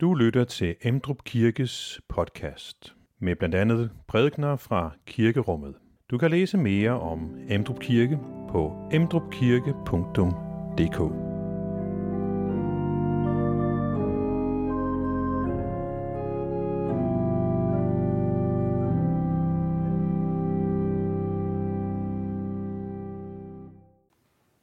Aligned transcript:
Du 0.00 0.14
lytter 0.14 0.44
til 0.44 0.76
Emdrup 0.82 1.24
Kirkes 1.24 2.00
podcast 2.08 2.94
med 3.18 3.36
blandt 3.36 3.54
andet 3.54 3.90
prædikner 4.08 4.56
fra 4.56 4.90
kirkerummet. 5.06 5.74
Du 6.10 6.18
kan 6.18 6.30
læse 6.30 6.58
mere 6.58 6.90
om 6.90 7.38
Emdrup 7.48 7.80
Kirke 7.80 8.18
på 8.50 8.88
emdrupkirke.dk. 8.92 10.98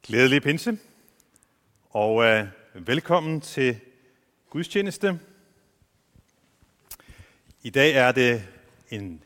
Glædelig 0.07 0.41
pinse, 0.41 0.77
og 1.89 2.23
øh, 2.23 2.45
velkommen 2.87 3.41
til 3.41 3.75
gudstjeneste. 4.53 5.19
I 7.63 7.69
dag 7.69 7.91
er 7.91 8.11
det 8.11 8.43
en 8.89 9.23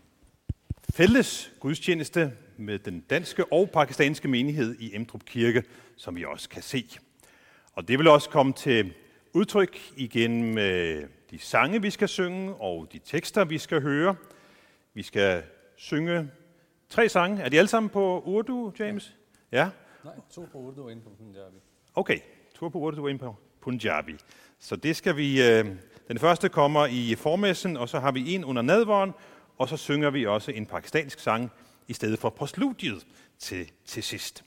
fælles 0.94 1.52
gudstjeneste 1.59 2.34
med 2.58 2.80
den 2.80 2.99
danske 2.99 3.54
og 3.54 3.70
pakistanske 3.70 4.27
menighed 4.27 4.76
i 4.80 4.95
Emdrup 4.95 5.23
Kirke, 5.26 5.63
som 5.95 6.16
vi 6.16 6.26
også 6.26 6.49
kan 6.49 6.62
se. 6.62 6.99
Og 7.73 7.88
det 7.88 7.99
vil 7.99 8.08
også 8.08 8.30
komme 8.30 8.54
til 8.54 8.94
udtryk 9.34 9.80
igen 9.95 10.54
med 10.54 11.04
de 11.32 11.40
sange, 11.40 11.82
vi 11.82 11.90
skal 11.90 12.07
synge, 12.07 12.54
og 12.54 12.88
de 12.94 12.99
tekster, 12.99 13.46
vi 13.46 13.57
skal 13.57 13.82
høre. 13.82 14.16
Vi 14.94 15.04
skal 15.04 15.44
synge 15.76 16.32
tre 16.90 17.09
sange. 17.09 17.41
Er 17.44 17.49
de 17.49 17.57
alle 17.57 17.70
sammen 17.70 17.90
på 17.90 18.21
Urdu, 18.26 18.73
James? 18.80 19.16
Ja? 19.52 19.70
Nej, 20.04 20.13
to 20.32 20.48
på 20.52 20.57
Urdu 20.57 20.84
og 20.84 20.91
en 20.91 21.02
på 21.02 21.09
Punjabi. 21.09 21.57
Okay, 21.96 22.20
to 22.55 22.70
på 22.70 22.80
Urdu 22.80 23.04
og 23.04 23.12
en 23.12 23.20
på 23.20 23.35
Punjabi. 23.62 24.16
Så 24.60 24.76
det 24.76 24.96
skal 24.96 25.18
vi... 25.18 25.50
Øh, 25.50 25.66
den 26.08 26.20
første 26.20 26.50
kommer 26.50 26.86
i 26.86 27.16
formessen, 27.16 27.78
og 27.78 27.90
så 27.90 28.00
har 28.00 28.12
vi 28.12 28.34
en 28.34 28.46
under 28.46 28.62
nadvåren, 28.62 29.14
og 29.58 29.70
så 29.70 29.78
synger 29.78 30.10
vi 30.10 30.26
også 30.26 30.52
en 30.52 30.66
pakistansk 30.66 31.20
sang 31.20 31.52
i 31.88 31.94
stedet 31.94 32.20
for 32.20 32.30
postludiet 32.30 33.08
til, 33.40 33.72
til 33.86 34.04
sidst. 34.04 34.44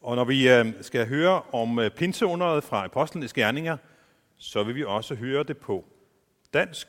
Og 0.00 0.16
når 0.16 0.24
vi 0.24 0.48
øh, 0.48 0.66
skal 0.80 1.08
høre 1.08 1.42
om 1.52 1.78
øh, 1.78 1.90
pinseunderet 1.90 2.64
fra 2.64 2.84
Apostlenes 2.84 3.32
Gerninger, 3.32 3.76
så 4.36 4.62
vil 4.62 4.74
vi 4.74 4.84
også 4.84 5.14
høre 5.14 5.42
det 5.42 5.58
på 5.58 5.84
dansk 6.54 6.88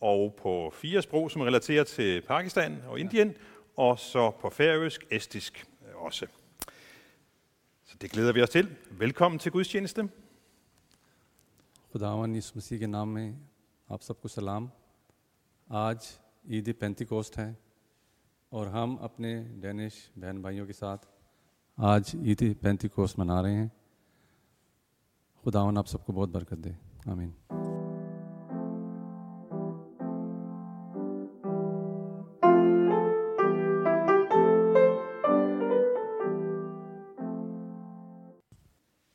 og 0.00 0.34
på 0.42 0.72
fire 0.76 1.02
sprog, 1.02 1.30
som 1.30 1.42
relaterer 1.42 1.84
til 1.84 2.20
Pakistan 2.20 2.82
og 2.88 3.00
Indien, 3.00 3.36
og 3.76 3.98
så 3.98 4.30
på 4.30 4.50
færøsk, 4.50 5.04
estisk 5.10 5.66
også. 5.94 6.26
Så 7.84 7.96
det 8.00 8.10
glæder 8.10 8.32
vi 8.32 8.42
os 8.42 8.50
til. 8.50 8.70
Velkommen 8.90 9.38
til 9.38 9.52
gudstjeneste. 9.52 10.08
खुदावन 11.94 12.36
इस 12.36 12.56
मसीह 12.56 12.78
के 12.78 12.86
नाम 12.86 13.08
में 13.08 13.48
आप 13.90 14.00
सबको 14.00 14.28
सलाम। 14.28 14.70
आज 15.70 16.18
ईद 16.50 16.74
पेंतिकोस्ट 16.80 17.38
है 17.38 17.58
और 18.52 18.68
हम 18.68 18.96
अपने 18.96 19.44
डेनिश 19.44 20.10
बहन 20.18 20.42
भाइयों 20.42 20.66
के 20.66 20.72
साथ 20.72 20.98
आज 21.78 22.12
ईद 22.16 22.56
पेंतिकोस्ट 22.62 23.18
मना 23.18 23.40
रहे 23.40 23.54
हैं। 23.54 23.72
खुदावन 25.44 25.78
आप 25.78 25.86
सबको 25.86 26.12
बहुत 26.12 26.28
बरकत 26.28 26.58
दे। 26.58 26.76
आमीन। 27.08 27.63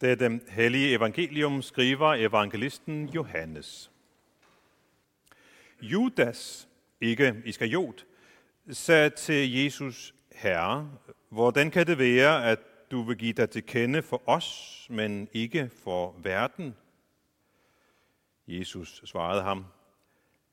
Det 0.01 0.41
hellige 0.49 0.95
evangelium 0.95 1.61
skriver 1.61 2.13
evangelisten 2.13 3.09
Johannes. 3.09 3.91
Judas, 5.81 6.69
ikke 7.01 7.41
Iskariot, 7.45 8.05
sagde 8.69 9.09
til 9.09 9.53
Jesus, 9.53 10.15
Herre, 10.31 10.91
hvordan 11.29 11.71
kan 11.71 11.87
det 11.87 11.97
være, 11.97 12.45
at 12.45 12.59
du 12.91 13.01
vil 13.01 13.17
give 13.17 13.33
dig 13.33 13.49
til 13.49 13.65
kende 13.65 14.01
for 14.01 14.21
os, 14.25 14.87
men 14.89 15.29
ikke 15.33 15.69
for 15.83 16.15
verden? 16.17 16.75
Jesus 18.47 19.01
svarede 19.05 19.41
ham, 19.41 19.65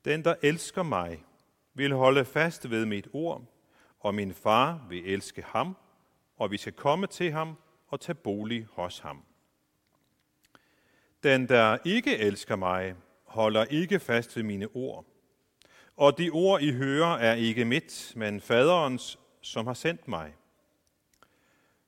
Den, 0.05 0.23
der 0.23 0.35
elsker 0.41 0.83
mig, 0.83 1.23
vil 1.73 1.93
holde 1.93 2.25
fast 2.25 2.69
ved 2.69 2.85
mit 2.85 3.07
ord, 3.13 3.43
og 3.99 4.15
min 4.15 4.33
far 4.33 4.85
vil 4.89 5.13
elske 5.13 5.41
ham, 5.41 5.77
og 6.37 6.51
vi 6.51 6.57
skal 6.57 6.73
komme 6.73 7.07
til 7.07 7.31
ham 7.31 7.55
og 7.87 7.99
tage 7.99 8.15
bolig 8.15 8.67
hos 8.71 8.99
ham. 8.99 9.23
Den, 11.23 11.49
der 11.49 11.77
ikke 11.85 12.17
elsker 12.17 12.55
mig, 12.55 12.95
holder 13.23 13.65
ikke 13.65 13.99
fast 13.99 14.35
ved 14.35 14.43
mine 14.43 14.67
ord. 14.73 15.05
Og 15.97 16.17
de 16.17 16.29
ord, 16.29 16.61
I 16.61 16.71
hører, 16.71 17.17
er 17.17 17.33
ikke 17.33 17.65
mit, 17.65 18.13
men 18.15 18.41
faderens, 18.41 19.19
som 19.41 19.67
har 19.67 19.73
sendt 19.73 20.07
mig. 20.07 20.33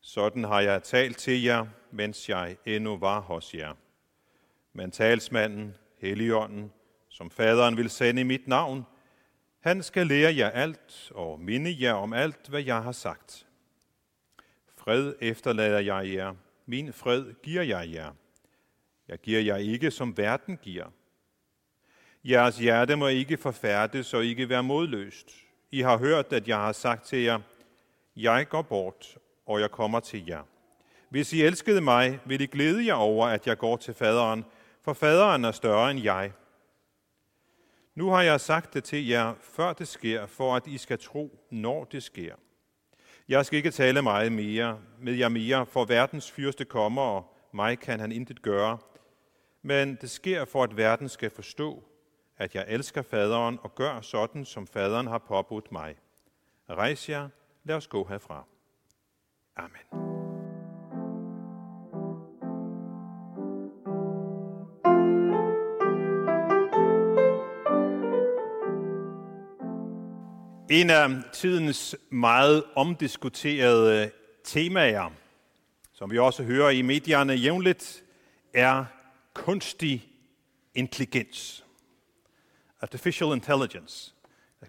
Sådan 0.02 0.44
har 0.44 0.62
jeg 0.62 0.84
talt 0.84 1.18
til 1.18 1.44
jer, 1.44 1.66
mens 1.92 2.30
jeg 2.30 2.58
endnu 2.66 2.98
var 2.98 3.20
hos 3.20 3.54
jer. 3.54 3.74
Men 4.74 4.92
talsmanden, 4.92 5.76
Helligånden, 5.98 6.72
som 7.10 7.30
faderen 7.30 7.78
vil 7.78 7.90
sende 7.90 8.22
i 8.22 8.24
mit 8.24 8.48
navn, 8.48 8.86
han 9.60 9.84
skal 9.84 10.08
lære 10.08 10.36
jer 10.36 10.50
alt 10.50 11.12
og 11.16 11.40
minde 11.40 11.76
jer 11.80 11.94
om 11.94 12.14
alt, 12.14 12.48
hvad 12.50 12.64
jeg 12.64 12.84
har 12.84 12.92
sagt. 12.92 13.48
Fred 14.78 15.14
efterlader 15.22 15.80
jeg 15.80 16.14
jer, 16.14 16.34
min 16.66 16.94
fred 16.94 17.34
giver 17.44 17.64
jeg 17.64 17.92
jer. 17.94 18.12
Jeg 19.10 19.18
giver 19.18 19.42
jer 19.42 19.56
ikke, 19.56 19.92
som 19.92 20.18
verden 20.18 20.58
giver. 20.62 20.86
Jeres 22.24 22.58
hjerte 22.58 22.96
må 22.96 23.08
ikke 23.08 23.38
forfærdes 23.38 24.14
og 24.14 24.26
ikke 24.26 24.50
være 24.50 24.64
modløst. 24.64 25.32
I 25.72 25.82
har 25.82 25.98
hørt, 25.98 26.34
at 26.34 26.48
jeg 26.48 26.58
har 26.58 26.72
sagt 26.72 27.06
til 27.06 27.20
jer, 27.20 27.40
jeg 28.16 28.50
går 28.50 28.62
bort, 28.62 29.18
og 29.46 29.60
jeg 29.60 29.72
kommer 29.72 30.00
til 30.00 30.26
jer. 30.26 30.42
Hvis 31.10 31.34
I 31.34 31.42
elskede 31.42 31.82
mig, 31.82 32.20
vil 32.26 32.42
I 32.42 32.46
glæde 32.46 32.86
jer 32.86 32.94
over, 32.94 33.28
at 33.28 33.48
jeg 33.48 33.58
går 33.58 33.78
til 33.78 33.94
faderen, 33.94 34.46
for 34.82 34.94
faderen 34.94 35.46
er 35.46 35.52
større 35.52 35.92
end 35.92 36.00
jeg. 36.00 36.32
Nu 37.96 38.10
har 38.10 38.22
jeg 38.22 38.42
sagt 38.42 38.74
det 38.74 38.84
til 38.84 39.08
jer, 39.08 39.34
før 39.42 39.74
det 39.74 39.88
sker, 39.88 40.26
for 40.26 40.56
at 40.56 40.68
I 40.68 40.78
skal 40.78 41.00
tro, 41.00 41.40
når 41.52 41.84
det 41.84 42.04
sker. 42.04 42.36
Jeg 43.30 43.46
skal 43.46 43.58
ikke 43.58 43.72
tale 43.72 44.02
meget 44.02 44.32
mere 44.32 44.80
med 45.00 45.14
jer 45.14 45.30
mere, 45.30 45.66
for 45.66 45.86
verdens 45.86 46.32
fyrste 46.32 46.66
kommer, 46.66 47.02
og 47.02 47.36
mig 47.54 47.80
kan 47.80 48.00
han 48.00 48.12
intet 48.12 48.42
gøre 48.42 48.78
men 49.62 49.98
det 50.02 50.10
sker 50.10 50.46
for, 50.46 50.64
at 50.64 50.78
verden 50.78 51.10
skal 51.10 51.30
forstå, 51.30 51.84
at 52.38 52.56
jeg 52.56 52.66
elsker 52.68 53.02
faderen 53.02 53.60
og 53.62 53.76
gør 53.76 54.02
sådan, 54.02 54.46
som 54.46 54.68
faderen 54.68 55.08
har 55.08 55.18
påbudt 55.18 55.72
mig. 55.72 55.96
Rejs 56.70 57.10
jer, 57.10 57.30
lad 57.64 57.76
os 57.76 57.88
gå 57.88 58.08
herfra. 58.08 58.44
Amen. 59.56 60.10
En 70.70 70.90
af 70.90 71.10
tidens 71.34 71.96
meget 72.10 72.64
omdiskuterede 72.76 74.12
temaer, 74.44 75.10
som 75.94 76.12
vi 76.12 76.18
også 76.18 76.44
hører 76.44 76.70
i 76.70 76.82
medierne 76.82 77.34
jævnligt, 77.34 78.04
er 78.54 78.86
kunstig 79.46 80.08
intelligens. 80.76 81.66
Artificial 82.82 83.34
intelligence. 83.34 84.14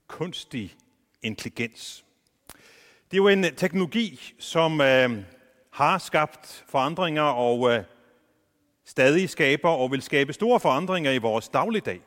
Kunstig 0.06 0.76
intelligens. 1.22 2.04
Det 3.10 3.12
er 3.12 3.16
jo 3.16 3.28
en 3.28 3.44
øh, 3.44 3.52
teknologi, 3.52 4.34
som 4.38 4.80
øh, 4.80 5.10
har 5.70 5.98
skabt 5.98 6.64
forandringer 6.68 7.22
og 7.22 7.72
øh, 7.72 7.84
stadig 8.84 9.30
skaber 9.30 9.68
og 9.68 9.90
vil 9.90 10.02
skabe 10.02 10.32
store 10.32 10.60
forandringer 10.60 11.12
i 11.12 11.18
vores 11.18 11.48
dagligdag. 11.48 12.00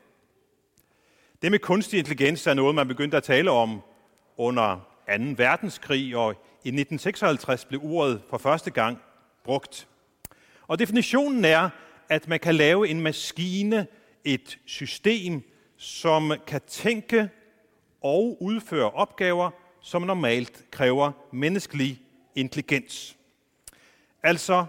Det 1.42 1.50
med 1.50 1.58
kunstig 1.58 1.98
intelligens 1.98 2.46
er 2.46 2.54
noget, 2.54 2.74
man 2.74 2.88
begyndte 2.88 3.16
at 3.16 3.22
tale 3.22 3.50
om 3.50 3.80
under 4.36 4.76
2. 5.06 5.12
verdenskrig, 5.36 6.16
og 6.16 6.32
i 6.64 6.68
1956 6.68 7.64
blev 7.64 7.80
ordet 7.84 8.22
for 8.30 8.38
første 8.38 8.70
gang 8.70 8.98
brugt. 9.44 9.88
Og 10.66 10.78
definitionen 10.78 11.44
er, 11.44 11.70
at 12.08 12.28
man 12.28 12.40
kan 12.40 12.54
lave 12.54 12.88
en 12.88 13.00
maskine, 13.00 13.86
et 14.24 14.58
system, 14.64 15.42
som 15.76 16.32
kan 16.46 16.60
tænke 16.66 17.28
og 18.00 18.36
udføre 18.40 18.90
opgaver, 18.90 19.50
som 19.80 20.02
normalt 20.02 20.64
kræver 20.70 21.12
menneskelig 21.32 22.00
intelligens. 22.34 23.16
Altså, 24.22 24.66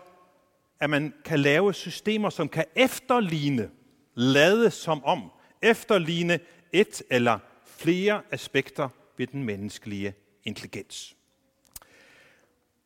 at 0.80 0.90
man 0.90 1.14
kan 1.26 1.40
lave 1.40 1.74
systemer, 1.74 2.30
som 2.30 2.50
kan 2.50 2.66
efterligne, 2.76 3.70
lade 4.16 4.72
som 4.72 5.04
om, 5.04 5.32
efterligne 5.62 6.40
et 6.74 7.02
eller 7.10 7.40
flere 7.66 8.22
aspekter 8.32 8.90
ved 9.18 9.28
den 9.28 9.44
menneskelige 9.44 10.14
intelligens. 10.44 11.16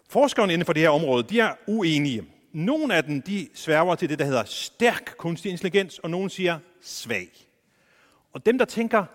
Forskerne 0.10 0.54
inden 0.54 0.66
for 0.66 0.74
det 0.74 0.82
her 0.82 0.90
område, 0.90 1.24
de 1.24 1.40
er 1.40 1.56
uenige 1.68 2.39
nogle 2.52 2.96
af 2.96 3.04
dem, 3.04 3.22
de 3.22 3.50
sværger 3.54 3.96
til 3.96 4.10
det, 4.10 4.20
der 4.20 4.26
hedder 4.26 4.44
stærk 4.44 5.14
kunstig 5.18 5.52
intelligens, 5.52 6.00
og 6.00 6.10
nogen 6.10 6.30
siger 6.30 6.60
svag. 6.82 7.30
Og 8.34 8.46
dem, 8.46 8.58
der 8.58 8.66
tænker, 8.66 9.06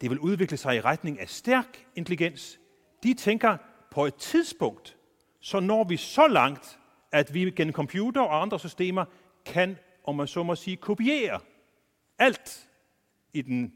det 0.00 0.10
vil 0.10 0.18
udvikle 0.18 0.56
sig 0.56 0.76
i 0.76 0.80
retning 0.80 1.20
af 1.20 1.28
stærk 1.28 1.86
intelligens, 1.96 2.58
de 3.02 3.14
tænker 3.14 3.56
på 3.90 4.06
et 4.06 4.14
tidspunkt, 4.14 4.96
så 5.40 5.60
når 5.60 5.84
vi 5.84 5.96
så 5.96 6.26
langt, 6.26 6.78
at 7.12 7.34
vi 7.34 7.50
gennem 7.50 7.72
computer 7.72 8.20
og 8.20 8.42
andre 8.42 8.58
systemer 8.58 9.04
kan, 9.44 9.78
om 10.04 10.16
man 10.16 10.26
så 10.26 10.42
må 10.42 10.54
sige, 10.54 10.76
kopiere 10.76 11.40
alt 12.18 12.68
i, 13.32 13.42
den, 13.42 13.72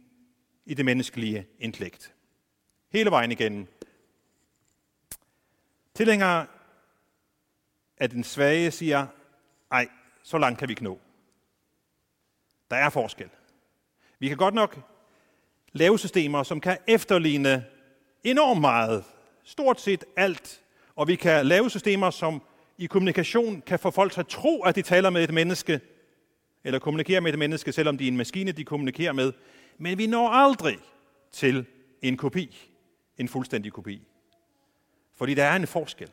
i 0.66 0.74
det 0.74 0.84
menneskelige 0.84 1.46
intellekt. 1.58 2.14
Hele 2.92 3.10
vejen 3.10 3.32
igennem. 3.32 3.66
Tilhængere 5.94 6.46
at 8.02 8.10
den 8.10 8.24
svage 8.24 8.70
siger, 8.70 9.06
ej, 9.70 9.88
så 10.22 10.38
langt 10.38 10.58
kan 10.58 10.68
vi 10.68 10.72
ikke 10.72 10.84
nå. 10.84 10.98
Der 12.70 12.76
er 12.76 12.90
forskel. 12.90 13.28
Vi 14.18 14.28
kan 14.28 14.36
godt 14.36 14.54
nok 14.54 14.80
lave 15.72 15.98
systemer, 15.98 16.42
som 16.42 16.60
kan 16.60 16.78
efterligne 16.86 17.64
enormt 18.24 18.60
meget, 18.60 19.04
stort 19.44 19.80
set 19.80 20.04
alt, 20.16 20.62
og 20.96 21.08
vi 21.08 21.16
kan 21.16 21.46
lave 21.46 21.70
systemer, 21.70 22.10
som 22.10 22.42
i 22.78 22.86
kommunikation 22.86 23.60
kan 23.60 23.78
få 23.78 23.90
folk 23.90 24.12
til 24.12 24.20
at 24.20 24.28
tro, 24.28 24.62
at 24.62 24.76
de 24.76 24.82
taler 24.82 25.10
med 25.10 25.24
et 25.24 25.34
menneske, 25.34 25.80
eller 26.64 26.78
kommunikerer 26.78 27.20
med 27.20 27.32
et 27.32 27.38
menneske, 27.38 27.72
selvom 27.72 27.98
de 27.98 28.04
er 28.04 28.08
en 28.08 28.16
maskine, 28.16 28.52
de 28.52 28.64
kommunikerer 28.64 29.12
med. 29.12 29.32
Men 29.78 29.98
vi 29.98 30.06
når 30.06 30.28
aldrig 30.28 30.78
til 31.32 31.66
en 32.02 32.16
kopi, 32.16 32.70
en 33.18 33.28
fuldstændig 33.28 33.72
kopi. 33.72 34.02
Fordi 35.14 35.34
der 35.34 35.44
er 35.44 35.56
en 35.56 35.66
forskel. 35.66 36.10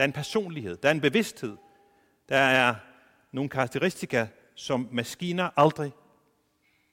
Der 0.00 0.04
er 0.04 0.08
en 0.08 0.12
personlighed, 0.12 0.76
der 0.76 0.88
er 0.88 0.92
en 0.92 1.00
bevidsthed, 1.00 1.56
der 2.28 2.38
er 2.38 2.74
nogle 3.32 3.50
karakteristika, 3.50 4.26
som 4.54 4.88
maskiner 4.92 5.50
aldrig 5.56 5.92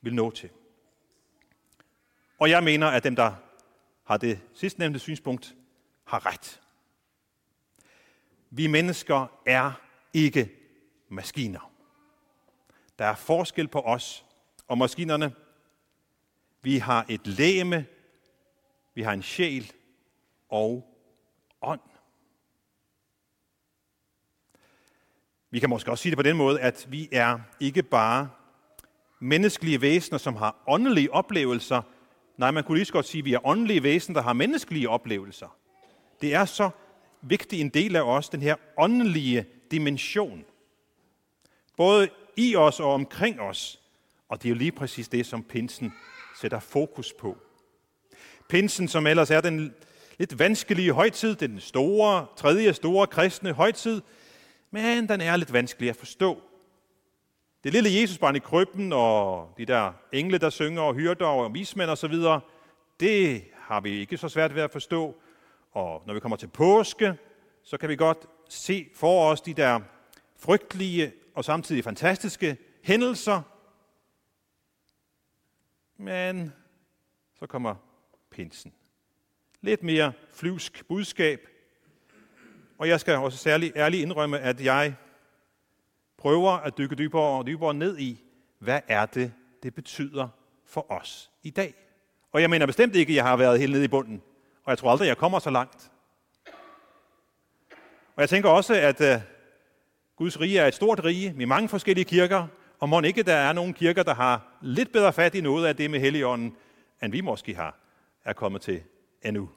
vil 0.01 0.13
nå 0.13 0.31
til. 0.31 0.49
Og 2.39 2.49
jeg 2.49 2.63
mener, 2.63 2.87
at 2.87 3.03
dem, 3.03 3.15
der 3.15 3.35
har 4.03 4.17
det 4.17 4.39
sidstnævnte 4.53 4.99
synspunkt, 4.99 5.55
har 6.05 6.25
ret. 6.25 6.61
Vi 8.49 8.67
mennesker 8.67 9.41
er 9.45 9.71
ikke 10.13 10.51
maskiner. 11.09 11.71
Der 12.99 13.05
er 13.05 13.15
forskel 13.15 13.67
på 13.67 13.81
os 13.81 14.25
og 14.67 14.77
maskinerne. 14.77 15.35
Vi 16.61 16.77
har 16.77 17.05
et 17.09 17.27
læme, 17.27 17.85
vi 18.93 19.01
har 19.01 19.13
en 19.13 19.23
sjæl 19.23 19.73
og 20.49 20.97
ånd. 21.61 21.81
Vi 25.51 25.59
kan 25.59 25.69
måske 25.69 25.91
også 25.91 26.01
sige 26.01 26.11
det 26.11 26.17
på 26.17 26.23
den 26.23 26.37
måde, 26.37 26.61
at 26.61 26.87
vi 26.89 27.09
er 27.11 27.39
ikke 27.59 27.83
bare 27.83 28.29
menneskelige 29.19 29.81
væsener, 29.81 30.17
som 30.17 30.35
har 30.35 30.55
åndelige 30.67 31.13
oplevelser. 31.13 31.81
Nej, 32.37 32.51
man 32.51 32.63
kunne 32.63 32.77
lige 32.77 32.85
så 32.85 32.93
godt 32.93 33.05
sige, 33.05 33.19
at 33.19 33.25
vi 33.25 33.33
er 33.33 33.47
åndelige 33.47 33.83
væsener, 33.83 34.13
der 34.13 34.21
har 34.21 34.33
menneskelige 34.33 34.89
oplevelser. 34.89 35.57
Det 36.21 36.33
er 36.33 36.45
så 36.45 36.69
vigtig 37.21 37.61
en 37.61 37.69
del 37.69 37.95
af 37.95 38.01
os, 38.01 38.29
den 38.29 38.41
her 38.41 38.55
åndelige 38.77 39.45
dimension. 39.71 40.45
Både 41.77 42.09
i 42.37 42.55
os 42.55 42.79
og 42.79 42.93
omkring 42.93 43.41
os. 43.41 43.81
Og 44.29 44.43
det 44.43 44.49
er 44.49 44.49
jo 44.49 44.55
lige 44.55 44.71
præcis 44.71 45.07
det, 45.07 45.25
som 45.25 45.43
pinsen 45.43 45.93
sætter 46.41 46.59
fokus 46.59 47.13
på. 47.13 47.37
Pinsen, 48.49 48.87
som 48.87 49.07
ellers 49.07 49.31
er 49.31 49.41
den 49.41 49.73
lidt 50.17 50.39
vanskelige 50.39 50.91
højtid, 50.91 51.35
den 51.35 51.59
store, 51.59 52.25
tredje 52.37 52.73
store 52.73 53.07
kristne 53.07 53.53
højtid, 53.53 54.01
men 54.71 55.09
den 55.09 55.21
er 55.21 55.35
lidt 55.35 55.53
vanskelig 55.53 55.89
at 55.89 55.95
forstå. 55.95 56.41
Det 57.63 57.73
lille 57.73 58.01
Jesusbarn 58.01 58.35
i 58.35 58.39
krybben 58.39 58.93
og 58.93 59.53
de 59.57 59.65
der 59.65 59.93
engle, 60.11 60.37
der 60.37 60.49
synger 60.49 60.81
og 60.81 60.95
hyrder 60.95 61.25
og 61.25 61.53
vismænd 61.53 61.89
osv., 61.89 62.15
det 62.99 63.43
har 63.53 63.81
vi 63.81 63.89
ikke 63.89 64.17
så 64.17 64.29
svært 64.29 64.55
ved 64.55 64.61
at 64.61 64.71
forstå. 64.71 65.15
Og 65.71 66.03
når 66.05 66.13
vi 66.13 66.19
kommer 66.19 66.35
til 66.35 66.47
påske, 66.47 67.17
så 67.63 67.77
kan 67.77 67.89
vi 67.89 67.95
godt 67.95 68.17
se 68.49 68.89
for 68.95 69.31
os 69.31 69.41
de 69.41 69.53
der 69.53 69.79
frygtelige 70.39 71.13
og 71.35 71.45
samtidig 71.45 71.83
fantastiske 71.83 72.57
hændelser. 72.83 73.41
Men 75.97 76.53
så 77.39 77.47
kommer 77.47 77.75
pinsen. 78.31 78.73
Lidt 79.61 79.83
mere 79.83 80.13
flyvsk 80.33 80.87
budskab. 80.87 81.47
Og 82.77 82.87
jeg 82.87 82.99
skal 82.99 83.15
også 83.15 83.37
særlig 83.37 83.71
ærligt 83.75 84.01
indrømme, 84.01 84.39
at 84.39 84.61
jeg 84.61 84.95
prøver 86.17 86.51
at 86.51 86.77
dykke 86.77 86.95
dybere 86.95 87.37
og 87.37 87.47
dybere 87.47 87.73
ned 87.73 87.97
i, 87.97 88.21
hvad 88.59 88.79
er 88.87 89.05
det, 89.05 89.33
det 89.63 89.75
betyder 89.75 90.27
for 90.65 90.91
os 90.91 91.31
i 91.43 91.49
dag. 91.49 91.73
Og 92.31 92.41
jeg 92.41 92.49
mener 92.49 92.65
bestemt 92.65 92.95
ikke, 92.95 93.11
at 93.11 93.15
jeg 93.15 93.23
har 93.23 93.37
været 93.37 93.59
helt 93.59 93.71
nede 93.71 93.83
i 93.85 93.87
bunden. 93.87 94.21
Og 94.63 94.69
jeg 94.69 94.77
tror 94.77 94.91
aldrig, 94.91 95.07
jeg 95.07 95.17
kommer 95.17 95.39
så 95.39 95.49
langt. 95.49 95.91
Og 98.15 98.21
jeg 98.21 98.29
tænker 98.29 98.49
også, 98.49 98.73
at 98.73 99.01
øh, 99.01 99.21
Guds 100.15 100.39
rige 100.39 100.59
er 100.59 100.67
et 100.67 100.73
stort 100.73 101.03
rige 101.03 101.33
med 101.33 101.45
mange 101.45 101.69
forskellige 101.69 102.05
kirker, 102.05 102.47
og 102.79 102.89
må 102.89 103.01
ikke 103.01 103.23
der 103.23 103.35
er 103.35 103.53
nogle 103.53 103.73
kirker, 103.73 104.03
der 104.03 104.13
har 104.13 104.57
lidt 104.61 104.91
bedre 104.91 105.13
fat 105.13 105.35
i 105.35 105.41
noget 105.41 105.67
af 105.67 105.75
det 105.75 105.91
med 105.91 105.99
Helligånden, 105.99 106.55
end 107.03 107.11
vi 107.11 107.21
måske 107.21 107.55
har 107.55 107.79
er 108.25 108.33
kommet 108.33 108.61
til 108.61 108.83
endnu. 109.23 109.49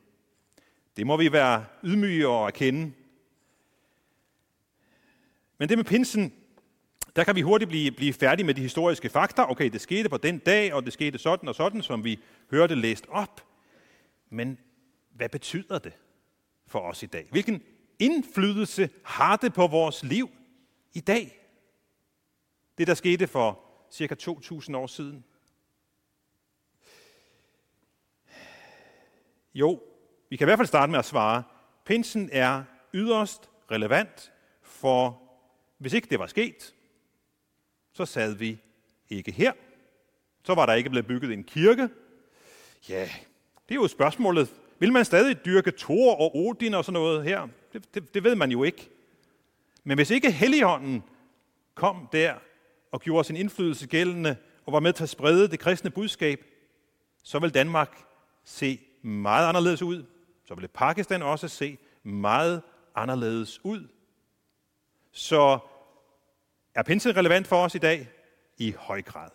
Det 0.97 1.07
må 1.07 1.17
vi 1.17 1.33
være 1.33 1.65
ydmyge 1.85 2.29
og 2.29 2.47
erkende. 2.47 2.93
Men 5.61 5.69
det 5.69 5.79
med 5.79 5.85
pinsen, 5.85 6.35
der 7.17 7.25
kan 7.25 7.37
vi 7.37 7.41
hurtigt 7.41 7.69
blive, 7.69 7.91
blive 7.91 8.13
færdige 8.13 8.47
med 8.47 8.55
de 8.55 8.61
historiske 8.61 9.09
fakta. 9.09 9.51
Okay, 9.51 9.71
det 9.71 9.81
skete 9.81 10.09
på 10.09 10.17
den 10.17 10.39
dag, 10.39 10.75
og 10.75 10.85
det 10.85 10.93
skete 10.93 11.19
sådan 11.19 11.49
og 11.49 11.55
sådan, 11.55 11.83
som 11.83 12.05
vi 12.05 12.21
hørte 12.51 12.75
læst 12.75 13.05
op. 13.09 13.45
Men 14.31 14.59
hvad 15.11 15.29
betyder 15.29 15.79
det 15.79 15.93
for 16.67 16.79
os 16.79 17.03
i 17.03 17.07
dag? 17.07 17.29
Hvilken 17.31 17.63
indflydelse 17.99 18.91
har 19.05 19.37
det 19.37 19.55
på 19.55 19.67
vores 19.67 20.03
liv 20.03 20.31
i 20.93 21.01
dag? 21.01 21.47
Det, 22.79 22.87
der 22.87 22.95
skete 22.95 23.27
for 23.27 23.61
cirka 23.93 24.15
2.000 24.15 24.77
år 24.77 24.87
siden. 24.87 25.25
Jo, 29.55 29.83
vi 30.31 30.37
kan 30.37 30.45
i 30.45 30.49
hvert 30.49 30.59
fald 30.59 30.69
starte 30.69 30.91
med 30.91 30.99
at 30.99 31.05
svare. 31.05 31.43
Pinsen 31.85 32.29
er 32.33 32.65
yderst 32.95 33.51
relevant, 33.71 34.33
for 34.63 35.30
hvis 35.81 35.93
ikke 35.93 36.09
det 36.11 36.19
var 36.19 36.27
sket, 36.27 36.75
så 37.93 38.07
sad 38.07 38.35
vi 38.35 38.59
ikke 39.09 39.33
her. 39.33 39.53
Så 40.43 40.55
var 40.55 40.67
der 40.67 40.73
ikke 40.73 40.91
blevet 40.91 41.07
bygget 41.07 41.33
en 41.33 41.45
kirke. 41.45 41.89
Ja, 42.89 43.09
det 43.69 43.75
er 43.75 43.75
jo 43.75 43.89
spørgsmålet. 43.89 44.55
Vil 44.79 44.93
man 44.93 45.05
stadig 45.05 45.45
dyrke 45.45 45.73
Thor 45.79 46.15
og 46.15 46.37
Odin 46.37 46.75
og 46.75 46.85
sådan 46.85 46.93
noget 46.93 47.25
her? 47.25 47.49
Det, 47.73 47.95
det, 47.95 48.15
det 48.15 48.25
ved 48.25 48.35
man 48.35 48.51
jo 48.51 48.65
ikke. 48.65 48.91
Men 49.85 49.99
hvis 49.99 50.11
ikke 50.11 50.31
Helligånden 50.31 51.03
kom 51.75 52.09
der 52.13 52.35
og 52.93 53.01
gjorde 53.01 53.25
sin 53.25 53.37
indflydelse 53.37 53.87
gældende 53.87 54.37
og 54.67 54.73
var 54.73 54.81
med 54.81 54.93
til 54.93 55.03
at 55.03 55.09
sprede 55.09 55.49
det 55.49 55.61
kristne 55.61 55.91
budskab, 55.91 56.45
så 57.23 57.39
vil 57.39 57.55
Danmark 57.55 58.05
se 58.45 58.81
meget 59.03 59.49
anderledes 59.49 59.83
ud. 59.83 60.05
Så 60.45 60.55
vil 60.55 60.69
Pakistan 60.69 61.23
også 61.23 61.49
se 61.49 61.79
meget 62.03 62.63
anderledes 62.95 63.65
ud. 63.65 63.89
Så 65.13 65.59
er 66.75 66.83
pinsen 66.83 67.17
relevant 67.17 67.47
for 67.47 67.65
os 67.65 67.75
i 67.75 67.79
dag? 67.79 68.09
I 68.59 68.75
høj 68.79 69.03
grad. 69.03 69.31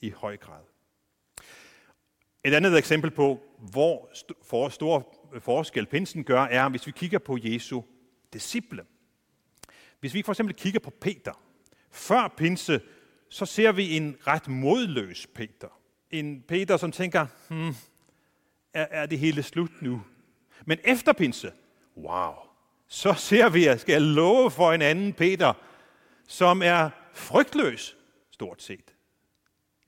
I 0.00 0.10
høj 0.10 0.36
grad. 0.36 0.62
Et 2.44 2.54
andet 2.54 2.78
eksempel 2.78 3.10
på, 3.10 3.40
hvor 3.58 4.10
for 4.42 4.68
stor 4.68 5.14
forskel 5.40 5.86
pinsen 5.86 6.24
gør, 6.24 6.42
er, 6.42 6.68
hvis 6.68 6.86
vi 6.86 6.92
kigger 6.92 7.18
på 7.18 7.38
Jesu 7.40 7.82
disciple. 8.32 8.84
Hvis 10.00 10.14
vi 10.14 10.22
for 10.22 10.32
eksempel 10.32 10.56
kigger 10.56 10.80
på 10.80 10.90
Peter. 10.90 11.42
Før 11.90 12.34
pinse, 12.36 12.80
så 13.28 13.46
ser 13.46 13.72
vi 13.72 13.96
en 13.96 14.16
ret 14.26 14.48
modløs 14.48 15.26
Peter. 15.34 15.68
En 16.10 16.42
Peter, 16.42 16.76
som 16.76 16.92
tænker, 16.92 17.26
hmm, 17.48 17.74
er, 18.72 18.86
er 18.90 19.06
det 19.06 19.18
hele 19.18 19.42
slut 19.42 19.82
nu? 19.82 20.02
Men 20.66 20.78
efter 20.84 21.12
pinse, 21.12 21.52
wow, 21.96 22.34
så 22.92 23.14
ser 23.14 23.48
vi, 23.48 23.66
at 23.66 23.80
skal 23.80 23.92
jeg 23.92 24.02
love 24.02 24.50
for 24.50 24.72
en 24.72 24.82
anden 24.82 25.12
Peter, 25.12 25.52
som 26.26 26.62
er 26.62 26.90
frygtløs, 27.12 27.96
stort 28.30 28.62
set. 28.62 28.94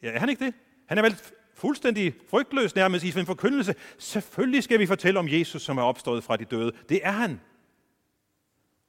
Ja, 0.03 0.11
er 0.11 0.19
han 0.19 0.29
ikke 0.29 0.45
det? 0.45 0.55
Han 0.87 0.99
er 0.99 1.03
vel 1.03 1.17
fuldstændig 1.55 2.15
frygtløs 2.31 2.75
nærmest 2.75 3.05
i 3.05 3.11
sin 3.11 3.27
forkyndelse. 3.27 3.75
Selvfølgelig 3.99 4.63
skal 4.63 4.79
vi 4.79 4.87
fortælle 4.87 5.19
om 5.19 5.29
Jesus, 5.29 5.63
som 5.63 5.79
er 5.79 5.83
opstået 5.83 6.25
fra 6.25 6.37
de 6.37 6.45
døde. 6.45 6.73
Det 6.89 7.07
er 7.07 7.11
han. 7.11 7.41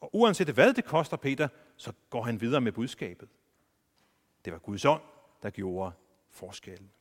Og 0.02 0.10
uanset 0.16 0.48
hvad 0.48 0.74
det 0.74 0.86
koster 0.86 1.18
Peter, 1.18 1.48
så 1.78 1.94
går 2.10 2.24
han 2.24 2.42
videre 2.42 2.62
med 2.62 2.72
budskabet. 2.72 3.30
Det 4.46 4.54
var 4.54 4.60
Guds 4.60 4.86
ånd, 4.86 5.02
der 5.44 5.50
gjorde 5.50 5.92
forskellen. 6.32 6.92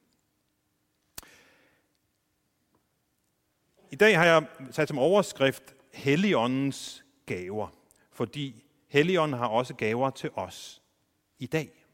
I 3.91 3.97
dag 3.97 4.19
har 4.19 4.25
jeg 4.25 4.47
sat 4.71 4.89
som 4.89 4.99
overskrift 4.99 5.75
Helligåndens 5.93 7.04
gaver, 7.27 7.69
fordi 8.13 8.65
Helligånden 8.89 9.39
har 9.39 9.47
også 9.47 9.75
gaver 9.75 10.11
til 10.11 10.31
os 10.35 10.83
i 11.39 11.47
dag. 11.47 11.85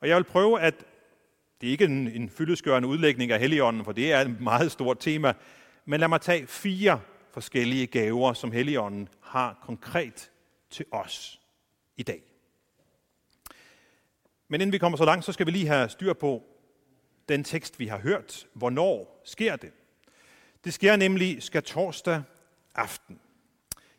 Og 0.00 0.08
jeg 0.08 0.16
vil 0.16 0.24
prøve 0.24 0.60
at, 0.60 0.84
det 1.60 1.66
er 1.66 1.70
ikke 1.70 1.84
en, 1.84 2.08
en 2.08 2.30
fyldesgørende 2.30 2.88
udlægning 2.88 3.30
af 3.30 3.40
Helligånden, 3.40 3.84
for 3.84 3.92
det 3.92 4.12
er 4.12 4.20
et 4.20 4.40
meget 4.40 4.72
stort 4.72 4.98
tema, 5.00 5.34
men 5.84 6.00
lad 6.00 6.08
mig 6.08 6.20
tage 6.20 6.46
fire 6.46 7.00
forskellige 7.30 7.86
gaver, 7.86 8.32
som 8.32 8.52
Helligånden 8.52 9.08
har 9.20 9.58
konkret 9.62 10.30
til 10.70 10.86
os 10.90 11.40
i 11.96 12.02
dag. 12.02 12.22
Men 14.48 14.60
inden 14.60 14.72
vi 14.72 14.78
kommer 14.78 14.98
så 14.98 15.04
langt, 15.04 15.24
så 15.24 15.32
skal 15.32 15.46
vi 15.46 15.50
lige 15.50 15.66
have 15.66 15.88
styr 15.88 16.12
på 16.12 16.42
den 17.28 17.44
tekst, 17.44 17.78
vi 17.78 17.86
har 17.86 17.98
hørt. 17.98 18.46
Hvornår 18.52 19.22
sker 19.24 19.56
det? 19.56 19.72
Det 20.64 20.74
sker 20.74 20.96
nemlig 20.96 21.42
skal 21.42 21.62
torsdag 21.62 22.22
aften. 22.74 23.20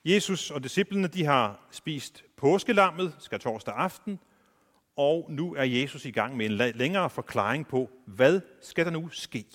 Jesus 0.08 0.52
og 0.52 0.64
disciplene 0.64 1.08
de 1.08 1.26
har 1.26 1.68
spist 1.72 2.24
påskelammet 2.38 3.16
skal 3.20 3.40
torsdag 3.40 3.74
aften, 3.74 4.20
og 4.96 5.26
nu 5.30 5.56
er 5.56 5.64
Jesus 5.64 6.06
i 6.06 6.12
gang 6.12 6.38
med 6.38 6.46
en 6.46 6.52
længere 6.52 7.10
forklaring 7.10 7.68
på, 7.68 7.90
hvad 8.06 8.42
skal 8.62 8.86
der 8.86 8.92
nu 8.92 9.10
ske. 9.10 9.46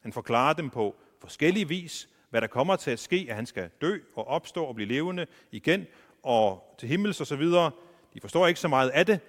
Han 0.00 0.12
forklarer 0.12 0.52
dem 0.52 0.70
på 0.70 0.96
forskellige 1.20 1.68
vis, 1.68 2.08
hvad 2.30 2.40
der 2.40 2.46
kommer 2.46 2.76
til 2.76 2.90
at 2.90 2.98
ske, 2.98 3.26
at 3.28 3.36
han 3.36 3.46
skal 3.46 3.70
dø 3.80 3.98
og 4.16 4.26
opstå 4.26 4.64
og 4.64 4.74
blive 4.74 4.88
levende 4.88 5.26
igen 5.52 5.86
og 6.22 6.74
til 6.78 6.88
himmels 6.88 7.20
og 7.20 7.26
så 7.26 7.36
videre. 7.36 7.70
De 8.14 8.20
forstår 8.20 8.46
ikke 8.46 8.60
så 8.60 8.68
meget 8.68 8.90
af 8.90 9.06
det, 9.06 9.20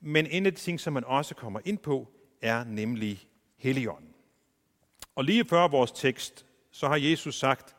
men 0.00 0.26
en 0.26 0.46
af 0.46 0.54
de 0.54 0.60
ting, 0.60 0.80
som 0.80 0.92
man 0.92 1.04
også 1.04 1.34
kommer 1.34 1.60
ind 1.64 1.78
på, 1.78 2.08
er 2.42 2.64
nemlig 2.64 3.28
Helligånden. 3.56 4.14
Og 5.14 5.24
lige 5.24 5.44
før 5.44 5.68
vores 5.68 5.92
tekst, 5.92 6.46
så 6.70 6.88
har 6.88 6.96
Jesus 6.96 7.38
sagt, 7.38 7.76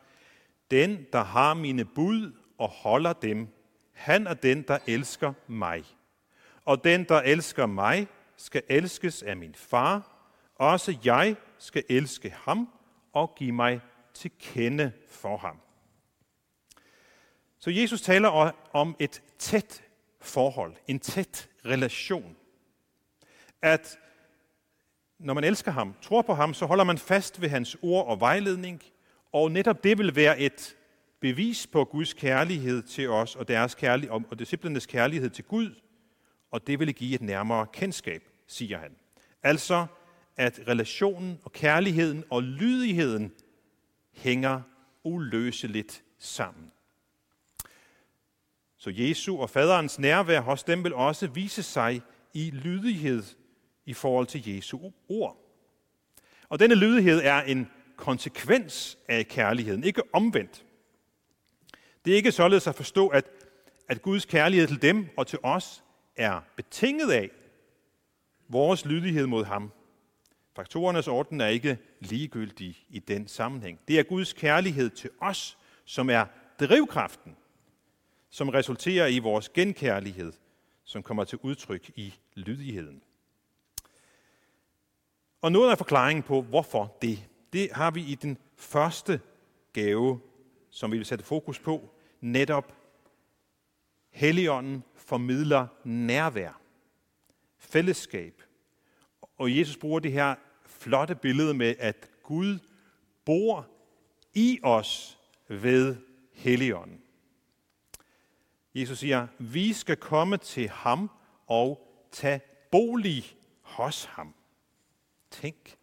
den, 0.72 1.06
der 1.12 1.24
har 1.24 1.54
mine 1.54 1.84
bud 1.84 2.32
og 2.58 2.68
holder 2.68 3.12
dem, 3.12 3.48
han 3.92 4.26
er 4.26 4.34
den, 4.34 4.62
der 4.62 4.78
elsker 4.86 5.32
mig. 5.46 5.84
Og 6.64 6.84
den, 6.84 7.04
der 7.04 7.20
elsker 7.20 7.66
mig, 7.66 8.08
skal 8.36 8.62
elskes 8.68 9.22
af 9.22 9.36
min 9.36 9.54
far. 9.54 10.12
Også 10.54 10.98
jeg 11.04 11.36
skal 11.58 11.84
elske 11.88 12.30
ham 12.30 12.68
og 13.12 13.34
give 13.34 13.52
mig 13.52 13.80
til 14.14 14.30
kende 14.38 14.92
for 15.08 15.36
ham. 15.36 15.60
Så 17.58 17.70
Jesus 17.70 18.02
taler 18.02 18.52
om 18.72 18.96
et 18.98 19.22
tæt 19.38 19.82
forhold, 20.20 20.74
en 20.86 21.00
tæt 21.00 21.48
relation. 21.66 22.36
At 23.62 23.98
når 25.18 25.34
man 25.34 25.44
elsker 25.44 25.70
ham, 25.70 25.94
tror 26.02 26.22
på 26.22 26.34
ham, 26.34 26.54
så 26.54 26.66
holder 26.66 26.84
man 26.84 26.98
fast 26.98 27.40
ved 27.40 27.48
hans 27.48 27.76
ord 27.82 28.06
og 28.06 28.20
vejledning, 28.20 28.82
og 29.32 29.52
netop 29.52 29.84
det 29.84 29.98
vil 29.98 30.16
være 30.16 30.40
et 30.40 30.76
bevis 31.20 31.66
på 31.66 31.84
Guds 31.84 32.12
kærlighed 32.12 32.82
til 32.82 33.10
os 33.10 33.36
og 33.36 33.48
deres 33.48 33.74
kærlighed, 33.74 34.20
og 34.30 34.38
disciplernes 34.38 34.86
kærlighed 34.86 35.30
til 35.30 35.44
Gud, 35.44 35.74
og 36.50 36.66
det 36.66 36.78
vil 36.78 36.94
give 36.94 37.14
et 37.14 37.22
nærmere 37.22 37.66
kendskab, 37.72 38.22
siger 38.46 38.78
han. 38.78 38.96
Altså, 39.42 39.86
at 40.36 40.60
relationen 40.68 41.38
og 41.44 41.52
kærligheden 41.52 42.24
og 42.30 42.42
lydigheden 42.42 43.32
hænger 44.12 44.60
uløseligt 45.04 46.02
sammen. 46.18 46.72
Så 48.76 48.90
Jesu 48.94 49.38
og 49.38 49.50
faderens 49.50 49.98
nærvær 49.98 50.40
hos 50.40 50.62
dem 50.62 50.84
vil 50.84 50.94
også 50.94 51.26
vise 51.26 51.62
sig 51.62 52.02
i 52.34 52.50
lydighed 52.50 53.22
i 53.86 53.94
forhold 53.94 54.26
til 54.26 54.48
Jesu 54.48 54.78
ord. 55.08 55.36
Og 56.48 56.60
denne 56.60 56.74
lydighed 56.74 57.20
er 57.24 57.42
en 57.42 57.70
konsekvens 58.02 58.98
af 59.08 59.28
kærligheden, 59.28 59.84
ikke 59.84 60.02
omvendt. 60.14 60.64
Det 62.04 62.12
er 62.12 62.16
ikke 62.16 62.32
således 62.32 62.66
at 62.66 62.74
forstå, 62.74 63.08
at, 63.08 63.24
at 63.88 64.02
Guds 64.02 64.24
kærlighed 64.24 64.68
til 64.68 64.82
dem 64.82 65.08
og 65.16 65.26
til 65.26 65.38
os 65.42 65.84
er 66.16 66.40
betinget 66.56 67.10
af 67.10 67.30
vores 68.48 68.84
lydighed 68.84 69.26
mod 69.26 69.44
ham. 69.44 69.72
Faktorernes 70.56 71.08
orden 71.08 71.40
er 71.40 71.46
ikke 71.46 71.78
ligegyldig 72.00 72.86
i 72.88 72.98
den 72.98 73.28
sammenhæng. 73.28 73.80
Det 73.88 73.98
er 73.98 74.02
Guds 74.02 74.32
kærlighed 74.32 74.90
til 74.90 75.10
os, 75.20 75.58
som 75.84 76.10
er 76.10 76.24
drivkraften, 76.60 77.36
som 78.30 78.48
resulterer 78.48 79.06
i 79.06 79.18
vores 79.18 79.48
genkærlighed, 79.48 80.32
som 80.84 81.02
kommer 81.02 81.24
til 81.24 81.38
udtryk 81.42 81.90
i 81.96 82.14
lydigheden. 82.34 83.02
Og 85.42 85.52
noget 85.52 85.70
af 85.70 85.78
forklaringen 85.78 86.22
på, 86.22 86.42
hvorfor 86.42 86.96
det, 87.02 87.28
det 87.52 87.72
har 87.72 87.90
vi 87.90 88.00
i 88.00 88.14
den 88.14 88.38
første 88.56 89.20
gave, 89.72 90.20
som 90.70 90.92
vi 90.92 90.96
vil 90.96 91.06
sætte 91.06 91.24
fokus 91.24 91.58
på, 91.58 91.90
netop 92.20 92.72
Helligånden 94.10 94.84
formidler 94.94 95.66
nærvær, 95.84 96.60
fællesskab. 97.58 98.42
Og 99.38 99.58
Jesus 99.58 99.76
bruger 99.76 100.00
det 100.00 100.12
her 100.12 100.34
flotte 100.66 101.14
billede 101.14 101.54
med, 101.54 101.74
at 101.78 102.10
Gud 102.22 102.58
bor 103.24 103.68
i 104.34 104.60
os 104.62 105.18
ved 105.48 105.96
Helligånden. 106.32 107.02
Jesus 108.74 108.98
siger, 108.98 109.26
vi 109.38 109.72
skal 109.72 109.96
komme 109.96 110.36
til 110.36 110.68
ham 110.68 111.10
og 111.46 111.88
tage 112.12 112.40
bolig 112.70 113.24
hos 113.60 114.04
ham. 114.04 114.34
Tænk, 115.30 115.76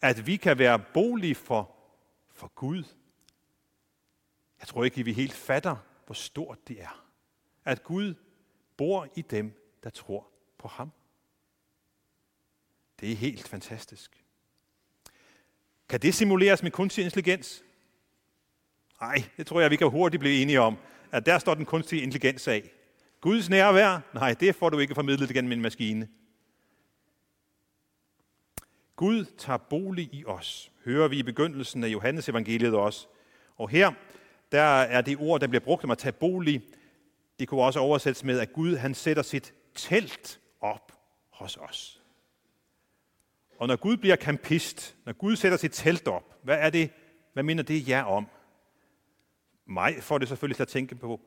at 0.00 0.26
vi 0.26 0.36
kan 0.36 0.58
være 0.58 0.78
bolig 0.94 1.36
for, 1.36 1.76
for 2.30 2.52
Gud. 2.54 2.84
Jeg 4.60 4.68
tror 4.68 4.84
ikke, 4.84 5.00
at 5.00 5.06
vi 5.06 5.12
helt 5.12 5.32
fatter, 5.32 5.76
hvor 6.06 6.14
stort 6.14 6.68
det 6.68 6.82
er. 6.82 7.06
At 7.64 7.82
Gud 7.82 8.14
bor 8.76 9.08
i 9.16 9.22
dem, 9.22 9.78
der 9.84 9.90
tror 9.90 10.28
på 10.58 10.68
ham. 10.68 10.92
Det 13.00 13.12
er 13.12 13.16
helt 13.16 13.48
fantastisk. 13.48 14.24
Kan 15.88 16.00
det 16.00 16.14
simuleres 16.14 16.62
med 16.62 16.70
kunstig 16.70 17.04
intelligens? 17.04 17.64
Nej, 19.00 19.24
det 19.36 19.46
tror 19.46 19.60
jeg, 19.60 19.70
vi 19.70 19.76
kan 19.76 19.90
hurtigt 19.90 20.20
blive 20.20 20.42
enige 20.42 20.60
om, 20.60 20.76
at 21.12 21.26
der 21.26 21.38
står 21.38 21.54
den 21.54 21.64
kunstige 21.64 22.02
intelligens 22.02 22.48
af. 22.48 22.70
Guds 23.20 23.48
nærvær? 23.48 24.00
Nej, 24.14 24.34
det 24.40 24.54
får 24.54 24.70
du 24.70 24.78
ikke 24.78 24.94
formidlet 24.94 25.28
gennem 25.28 25.52
en 25.52 25.62
maskine. 25.62 26.08
Gud 28.96 29.24
tager 29.38 29.56
bolig 29.56 30.14
i 30.14 30.24
os, 30.24 30.72
hører 30.84 31.08
vi 31.08 31.18
i 31.18 31.22
begyndelsen 31.22 31.84
af 31.84 31.88
Johannes 31.88 32.28
evangeliet 32.28 32.74
også. 32.74 33.06
Og 33.56 33.68
her, 33.68 33.92
der 34.52 34.62
er 34.62 35.00
det 35.00 35.16
ord, 35.20 35.40
der 35.40 35.46
bliver 35.46 35.64
brugt 35.64 35.84
om 35.84 35.90
at 35.90 35.98
tage 35.98 36.12
bolig. 36.12 36.62
Det 37.38 37.48
kunne 37.48 37.62
også 37.62 37.80
oversættes 37.80 38.24
med, 38.24 38.40
at 38.40 38.52
Gud 38.52 38.76
han 38.76 38.94
sætter 38.94 39.22
sit 39.22 39.54
telt 39.74 40.40
op 40.60 40.92
hos 41.30 41.56
os. 41.56 42.02
Og 43.58 43.68
når 43.68 43.76
Gud 43.76 43.96
bliver 43.96 44.16
kampist, 44.16 44.96
når 45.04 45.12
Gud 45.12 45.36
sætter 45.36 45.58
sit 45.58 45.72
telt 45.72 46.08
op, 46.08 46.38
hvad 46.42 46.58
er 46.58 46.70
det, 46.70 46.90
hvad 47.32 47.42
minder 47.42 47.64
det 47.64 47.88
jer 47.88 48.04
om? 48.04 48.26
Mig 49.66 50.02
får 50.02 50.18
det 50.18 50.28
selvfølgelig 50.28 50.56
til 50.56 50.62
at 50.62 50.68
tænke 50.68 50.94
på 50.94 51.20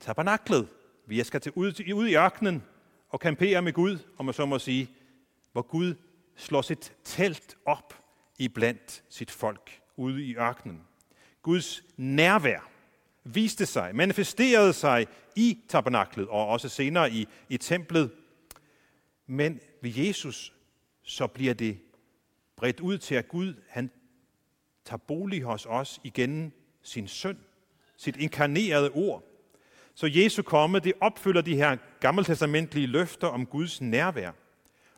tabernaklet. 0.00 0.68
Vi 1.06 1.24
skal 1.24 1.40
til 1.40 1.52
ud, 1.54 1.92
ud 1.94 2.06
i 2.08 2.16
ørkenen 2.16 2.62
og 3.08 3.20
kampere 3.20 3.62
med 3.62 3.72
Gud, 3.72 3.98
om 4.18 4.24
man 4.24 4.34
så 4.34 4.46
må 4.46 4.58
sige, 4.58 4.90
hvor 5.52 5.62
Gud 5.62 5.94
slår 6.36 6.62
sit 6.62 6.92
telt 7.04 7.56
op 7.66 7.94
i 8.38 8.48
blandt 8.48 9.02
sit 9.08 9.30
folk 9.30 9.80
ude 9.96 10.24
i 10.24 10.36
ørkenen. 10.36 10.82
Guds 11.42 11.82
nærvær 11.96 12.70
viste 13.24 13.66
sig, 13.66 13.96
manifesterede 13.96 14.72
sig 14.72 15.06
i 15.36 15.58
tabernaklet 15.68 16.28
og 16.28 16.46
også 16.46 16.68
senere 16.68 17.10
i, 17.10 17.28
i 17.48 17.56
templet. 17.56 18.10
Men 19.26 19.60
ved 19.82 19.92
Jesus, 19.96 20.52
så 21.02 21.26
bliver 21.26 21.54
det 21.54 21.78
bredt 22.56 22.80
ud 22.80 22.98
til, 22.98 23.14
at 23.14 23.28
Gud 23.28 23.54
han 23.68 23.90
tager 24.84 24.98
bolig 24.98 25.42
hos 25.42 25.66
os 25.66 26.00
igen 26.04 26.52
sin 26.82 27.08
søn, 27.08 27.38
sit 27.96 28.16
inkarnerede 28.16 28.90
ord. 28.90 29.22
Så 29.94 30.06
Jesu 30.06 30.42
komme, 30.42 30.78
det 30.78 30.92
opfylder 31.00 31.40
de 31.40 31.56
her 31.56 31.76
gammeltestamentlige 32.00 32.86
løfter 32.86 33.28
om 33.28 33.46
Guds 33.46 33.80
nærvær. 33.80 34.32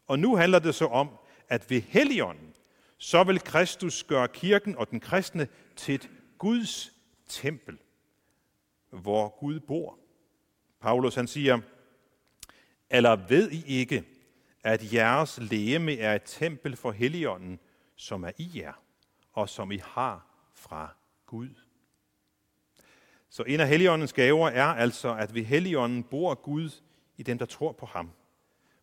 Og 0.07 0.19
nu 0.19 0.37
handler 0.37 0.59
det 0.59 0.75
så 0.75 0.87
om, 0.87 1.09
at 1.49 1.71
ved 1.71 1.81
Helligånden, 1.81 2.55
så 2.99 3.25
vil 3.25 3.41
Kristus 3.41 4.05
gøre 4.05 4.29
kirken 4.29 4.77
og 4.77 4.91
den 4.91 5.01
kristne 5.01 5.49
til 5.77 5.95
et 5.95 6.11
Guds 6.39 6.93
tempel, 7.29 7.79
hvor 8.91 9.39
Gud 9.41 9.61
bor. 9.61 9.99
Paulus 10.81 11.15
han 11.15 11.27
siger, 11.27 11.61
eller 12.91 13.17
ved 13.17 13.51
I 13.51 13.65
ikke, 13.67 14.05
at 14.63 14.93
jeres 14.93 15.39
lægeme 15.39 15.99
er 15.99 16.15
et 16.15 16.23
tempel 16.25 16.77
for 16.77 16.93
Helligånden, 16.93 17.61
som 17.97 18.25
er 18.25 18.31
i 18.39 18.51
jer, 18.55 18.83
og 19.33 19.49
som 19.49 19.73
I 19.73 19.77
har 19.77 20.27
fra 20.55 20.95
Gud. 21.27 21.51
Så 23.29 23.43
en 23.43 23.61
af 23.61 23.69
Helligåndens 23.69 24.13
gaver 24.13 24.49
er 24.49 24.65
altså, 24.67 25.15
at 25.15 25.35
ved 25.35 25.45
Helligånden 25.45 26.03
bor 26.03 26.35
Gud 26.35 26.71
i 27.17 27.23
dem, 27.23 27.39
der 27.39 27.47
tror 27.47 27.73
på 27.73 27.87
ham. 27.87 28.11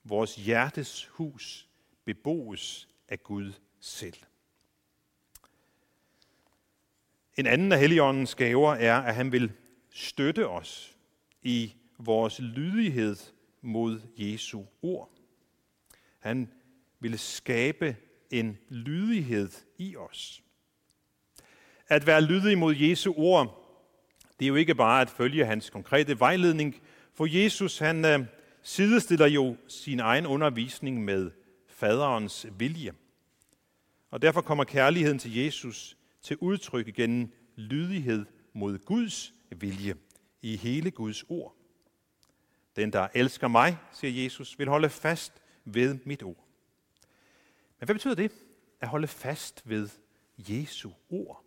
Vores 0.04 0.36
hjertes 0.36 1.06
hus 1.06 1.70
beboes 2.06 2.88
af 3.10 3.24
Gud 3.24 3.54
selv. 3.80 4.18
En 7.38 7.46
anden 7.46 7.72
af 7.72 7.80
Helligåndens 7.80 8.36
gaver 8.36 8.74
er, 8.74 9.02
at 9.02 9.16
han 9.16 9.32
vil 9.32 9.52
støtte 9.90 10.48
os 10.48 10.98
i 11.42 11.74
vores 11.98 12.40
lydighed 12.40 13.16
mod 13.62 14.02
Jesu 14.18 14.64
ord. 14.82 15.10
Han 16.20 16.52
vil 17.00 17.20
skabe 17.20 17.96
en 18.32 18.58
lydighed 18.70 19.50
i 19.78 19.96
os. 19.96 20.44
At 21.88 22.08
være 22.08 22.22
lydig 22.22 22.58
mod 22.58 22.76
Jesu 22.76 23.14
ord, 23.18 23.60
det 24.40 24.46
er 24.46 24.50
jo 24.50 24.56
ikke 24.56 24.76
bare 24.76 25.02
at 25.02 25.10
følge 25.10 25.46
hans 25.46 25.70
konkrete 25.70 26.20
vejledning, 26.20 26.82
for 27.14 27.26
Jesus 27.26 27.78
han 27.78 28.06
øh, 28.06 28.20
sidestiller 28.62 29.28
jo 29.28 29.58
sin 29.68 30.00
egen 30.00 30.26
undervisning 30.26 31.04
med 31.04 31.32
faderens 31.84 32.48
vilje. 32.58 32.94
Og 34.12 34.22
derfor 34.22 34.42
kommer 34.42 34.64
kærligheden 34.64 35.20
til 35.20 35.36
Jesus 35.36 35.98
til 36.22 36.38
udtryk 36.38 36.94
gennem 36.94 37.34
lydighed 37.56 38.26
mod 38.54 38.78
Guds 38.78 39.34
vilje 39.50 39.96
i 40.42 40.56
hele 40.56 40.92
Guds 40.92 41.24
ord. 41.30 41.56
Den, 42.76 42.94
der 42.94 43.08
elsker 43.14 43.48
mig, 43.48 43.78
siger 43.94 44.24
Jesus, 44.24 44.60
vil 44.60 44.68
holde 44.68 44.90
fast 44.90 45.34
ved 45.66 46.00
mit 46.06 46.24
ord. 46.24 46.46
Men 47.80 47.86
hvad 47.86 47.96
betyder 47.96 48.16
det, 48.16 48.32
at 48.82 48.88
holde 48.88 49.08
fast 49.08 49.62
ved 49.66 49.90
Jesu 50.38 50.92
ord? 51.10 51.44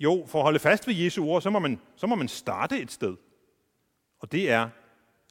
Jo, 0.00 0.26
for 0.28 0.38
at 0.38 0.44
holde 0.44 0.58
fast 0.58 0.86
ved 0.86 0.94
Jesu 0.94 1.24
ord, 1.24 1.42
så 1.42 1.50
må 1.50 1.58
man, 1.58 1.80
så 1.96 2.06
må 2.06 2.14
man 2.14 2.28
starte 2.28 2.80
et 2.80 2.92
sted. 2.92 3.16
Og 4.18 4.32
det 4.32 4.50
er 4.50 4.70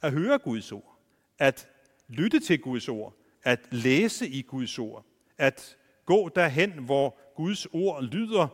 at 0.02 0.12
høre 0.12 0.38
Guds 0.38 0.72
ord, 0.72 0.98
at 1.38 1.68
lytte 2.12 2.40
til 2.40 2.60
Guds 2.60 2.88
ord, 2.88 3.14
at 3.42 3.60
læse 3.70 4.28
i 4.28 4.42
Guds 4.42 4.78
ord, 4.78 5.06
at 5.38 5.76
gå 6.04 6.28
derhen, 6.28 6.70
hvor 6.72 7.18
Guds 7.36 7.66
ord 7.72 8.04
lyder, 8.04 8.48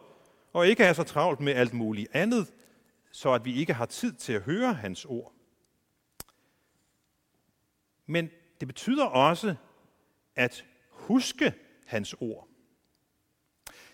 og 0.53 0.69
ikke 0.69 0.83
have 0.83 0.95
så 0.95 1.05
travlt 1.05 1.41
med 1.41 1.53
alt 1.53 1.73
muligt 1.73 2.09
andet, 2.12 2.53
så 3.11 3.33
at 3.33 3.45
vi 3.45 3.55
ikke 3.55 3.75
har 3.75 3.87
tid 3.87 4.12
til 4.12 4.33
at 4.33 4.43
høre 4.43 4.75
hans 4.75 5.05
ord. 5.05 5.33
Men 8.07 8.31
det 8.61 8.69
betyder 8.69 9.05
også 9.05 9.55
at 10.37 10.65
huske 10.91 11.55
hans 11.87 12.15
ord. 12.21 12.49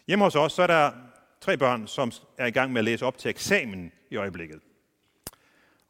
Hjemme 0.07 0.25
hos 0.25 0.37
os 0.37 0.53
så 0.53 0.63
er 0.63 0.67
der 0.67 0.93
tre 1.41 1.57
børn, 1.57 1.87
som 1.87 2.13
er 2.39 2.47
i 2.47 2.51
gang 2.51 2.73
med 2.73 2.79
at 2.79 2.85
læse 2.85 3.07
op 3.07 3.19
til 3.19 3.29
eksamen 3.29 3.93
i 4.11 4.17
øjeblikket. 4.17 4.61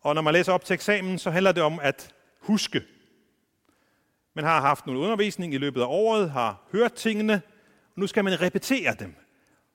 Og 0.01 0.15
når 0.15 0.23
man 0.23 0.35
læser 0.35 0.53
op 0.53 0.65
til 0.65 0.75
eksamen, 0.75 1.19
så 1.19 1.31
handler 1.31 1.53
det 1.53 1.63
om 1.63 1.79
at 1.83 2.15
huske. 2.39 2.83
Man 4.35 4.45
har 4.45 4.61
haft 4.61 4.87
noget 4.87 5.01
undervisning 5.01 5.55
i 5.55 5.59
løbet 5.59 5.81
af 5.81 5.87
året, 5.89 6.31
har 6.31 6.69
hørt 6.73 6.93
tingene, 6.93 7.43
og 7.95 8.01
nu 8.01 8.07
skal 8.07 8.25
man 8.25 8.41
repetere 8.41 8.95
dem, 8.99 9.15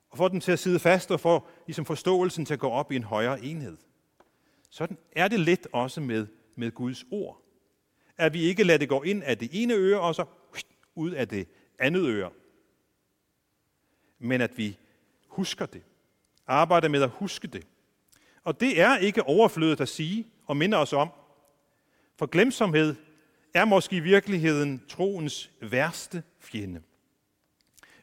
og 0.10 0.18
få 0.18 0.28
dem 0.28 0.40
til 0.40 0.52
at 0.52 0.60
sidde 0.60 0.80
fast, 0.80 1.12
og 1.12 1.20
få 1.20 1.48
ligesom 1.68 1.86
forståelsen 1.86 2.46
til 2.46 2.54
at 2.54 2.60
gå 2.60 2.70
op 2.70 2.92
i 2.92 2.96
en 2.96 3.04
højere 3.04 3.42
enhed. 3.44 3.78
Sådan 4.70 4.98
er 5.12 5.28
det 5.28 5.40
lidt 5.40 5.68
også 5.74 6.02
med, 6.02 6.28
med 6.56 6.72
Guds 6.72 7.06
ord. 7.12 7.42
At 8.18 8.34
vi 8.34 8.42
ikke 8.42 8.64
lader 8.64 8.80
det 8.80 8.90
gå 8.90 9.02
ind 9.04 9.24
af 9.24 9.38
det 9.38 9.50
ene 9.52 9.74
øre, 9.74 10.00
og 10.00 10.16
så 10.16 10.26
ud 10.96 11.12
af 11.12 11.28
det 11.28 11.48
andet 11.80 12.06
øre. 12.06 12.30
Men 14.20 14.42
at 14.42 14.58
vi 14.58 14.78
husker 15.28 15.66
det. 15.66 15.84
Arbejder 16.48 16.88
med 16.88 17.02
at 17.02 17.10
huske 17.10 17.48
det. 17.48 17.68
Og 18.44 18.60
det 18.60 18.82
er 18.82 18.98
ikke 18.98 19.24
overflødet 19.24 19.82
at 19.82 19.90
sige 19.90 20.28
og 20.46 20.58
minde 20.58 20.78
os 20.78 20.94
om. 20.94 21.10
For 22.18 22.26
glemsomhed 22.26 22.96
er 23.54 23.66
måske 23.66 23.96
i 23.96 24.00
virkeligheden 24.00 24.84
troens 24.90 25.52
værste 25.62 26.24
fjende. 26.40 26.82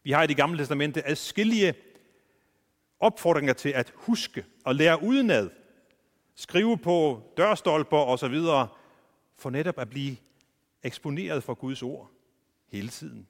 Vi 0.03 0.11
har 0.11 0.23
i 0.23 0.27
det 0.27 0.37
gamle 0.37 0.59
testamente 0.59 1.09
adskillige 1.09 1.75
opfordringer 3.01 3.53
til 3.53 3.69
at 3.69 3.93
huske 3.95 4.45
og 4.65 4.75
lære 4.75 5.03
udenad, 5.03 5.51
skrive 6.35 6.79
på 6.79 7.23
dørstolper 7.37 7.99
osv., 7.99 8.35
for 9.39 9.51
netop 9.51 9.79
at 9.79 9.91
blive 9.91 10.17
eksponeret 10.83 11.43
for 11.43 11.55
Guds 11.55 11.83
ord 11.83 12.11
hele 12.67 12.89
tiden. 12.89 13.29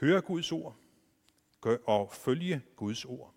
Høre 0.00 0.20
Guds 0.20 0.52
ord 0.52 0.76
og 1.86 2.12
følge 2.12 2.62
Guds 2.76 3.04
ord. 3.04 3.34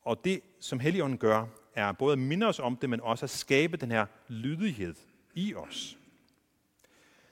Og 0.00 0.24
det, 0.24 0.40
som 0.60 0.80
Helligånden 0.80 1.18
gør, 1.18 1.46
er 1.76 1.92
både 1.92 2.12
at 2.12 2.18
minde 2.18 2.46
os 2.46 2.58
om 2.58 2.76
det, 2.76 2.90
men 2.90 3.00
også 3.00 3.26
at 3.26 3.30
skabe 3.30 3.76
den 3.76 3.90
her 3.90 4.06
lydighed 4.28 4.94
i 5.34 5.54
os. 5.54 5.98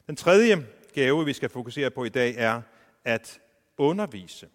Den 0.07 0.17
tredje 0.17 0.67
gave, 0.93 1.25
vi 1.25 1.33
skal 1.33 1.49
fokusere 1.49 1.91
på 1.91 2.05
i 2.05 2.09
dag, 2.09 2.35
er 2.37 2.63
at 3.05 3.41
undervise. 3.77 4.49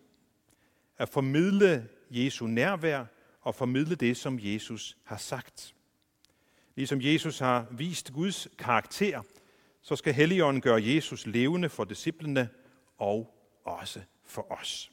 At 0.98 1.10
formidle 1.10 1.88
Jesu 2.10 2.48
nærvær 2.48 3.06
og 3.42 3.56
formidle 3.56 3.96
det, 3.96 4.18
som 4.18 4.40
Jesus 4.42 4.98
har 5.04 5.18
sagt. 5.18 5.76
Ligesom 6.76 7.02
Jesus 7.02 7.40
har 7.40 7.68
vist 7.72 8.14
Guds 8.14 8.48
karakter, 8.58 9.22
så 9.82 9.96
skal 9.96 10.14
Helligånden 10.14 10.62
gøre 10.62 10.84
Jesus 10.84 11.26
levende 11.26 11.70
for 11.70 11.84
disciplene 11.84 12.50
og 12.98 13.36
også 13.64 14.02
for 14.24 14.52
os. 14.52 14.92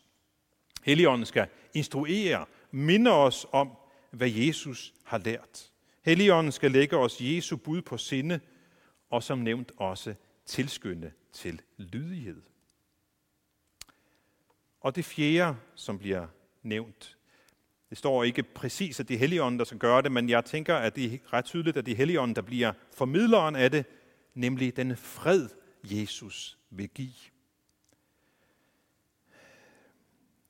Helligånden 0.83 1.27
skal 1.27 1.49
instruere, 1.75 2.47
minde 2.71 3.11
os 3.11 3.47
om, 3.53 3.71
hvad 4.17 4.31
Jesus 4.31 4.95
har 5.05 5.19
lært. 5.19 5.71
Helligånden 6.03 6.53
skal 6.53 6.71
lægge 6.71 6.97
os 6.97 7.17
Jesu 7.21 7.57
bud 7.57 7.83
på 7.83 7.99
sinde, 7.99 8.41
og 9.11 9.23
som 9.23 9.39
nævnt 9.39 9.73
også 9.77 10.15
tilskynde 10.47 11.13
til 11.33 11.63
lydighed. 11.77 12.43
Og 14.81 14.97
det 14.97 15.05
fjerde, 15.05 15.57
som 15.75 15.99
bliver 15.99 16.27
nævnt, 16.63 17.17
det 17.91 17.99
står 17.99 18.25
ikke 18.25 18.43
præcis, 18.43 19.01
at 19.01 19.09
det 19.09 19.15
er 19.15 19.19
Helligånden, 19.19 19.59
der 19.59 19.65
skal 19.65 19.79
gøre 19.79 20.03
det, 20.03 20.13
men 20.13 20.29
jeg 20.29 20.45
tænker, 20.45 20.77
at 20.77 20.97
det 20.97 21.15
er 21.15 21.33
ret 21.33 21.45
tydeligt, 21.45 21.77
at 21.77 21.87
det 21.87 21.93
er 21.93 21.97
Helligånden, 21.97 22.37
der 22.37 22.43
bliver 22.43 22.73
formidleren 22.93 23.57
af 23.57 23.71
det, 23.71 23.85
nemlig 24.35 24.77
den 24.77 24.97
fred, 24.97 25.49
Jesus 25.83 26.59
vil 26.71 26.89
give. 26.89 27.13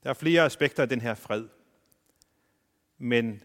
Der 0.03 0.11
er 0.11 0.15
flere 0.15 0.45
aspekter 0.45 0.83
af 0.83 0.89
den 0.89 1.01
her 1.01 1.15
fred, 1.15 1.49
men 2.99 3.43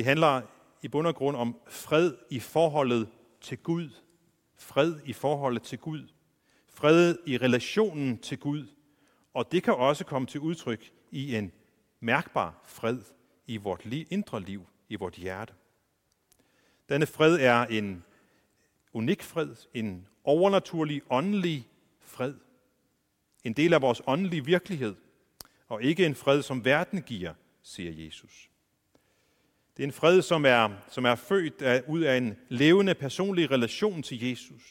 det 0.00 0.06
handler 0.06 0.42
i 0.82 0.88
bund 0.88 1.06
og 1.06 1.14
grund 1.14 1.36
om 1.36 1.56
fred 1.68 2.14
i 2.30 2.40
forholdet 2.40 3.08
til 3.40 3.58
Gud. 3.58 3.90
Fred 4.58 4.94
i 5.04 5.12
forholdet 5.12 5.62
til 5.62 5.78
Gud. 5.78 6.08
Fred 6.68 7.16
i 7.26 7.38
relationen 7.38 8.18
til 8.18 8.38
Gud. 8.38 8.66
Og 9.34 9.52
det 9.52 9.62
kan 9.62 9.74
også 9.74 10.04
komme 10.04 10.26
til 10.26 10.40
udtryk 10.40 10.92
i 11.10 11.36
en 11.36 11.52
mærkbar 12.00 12.60
fred 12.64 12.98
i 13.46 13.56
vort 13.56 13.84
indre 14.10 14.40
liv, 14.40 14.66
i 14.88 14.96
vort 14.96 15.14
hjerte. 15.14 15.52
Denne 16.88 17.06
fred 17.06 17.40
er 17.40 17.66
en 17.66 18.04
unik 18.92 19.22
fred, 19.22 19.56
en 19.74 20.06
overnaturlig, 20.24 21.02
åndelig 21.10 21.68
fred. 22.00 22.34
En 23.44 23.52
del 23.52 23.74
af 23.74 23.82
vores 23.82 24.02
åndelige 24.06 24.44
virkelighed, 24.44 24.96
og 25.68 25.82
ikke 25.82 26.06
en 26.06 26.14
fred, 26.14 26.42
som 26.42 26.64
verden 26.64 27.02
giver, 27.02 27.34
siger 27.62 28.04
Jesus. 28.04 28.50
Det 29.76 29.82
er 29.82 29.86
en 29.86 29.92
fred, 29.92 30.22
som 30.22 30.44
er, 30.44 30.68
som 30.90 31.04
er 31.04 31.14
født 31.14 31.62
af, 31.62 31.82
ud 31.88 32.00
af 32.00 32.16
en 32.16 32.36
levende 32.48 32.94
personlig 32.94 33.50
relation 33.50 34.02
til 34.02 34.28
Jesus. 34.28 34.62